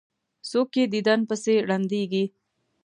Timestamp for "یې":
0.77-0.85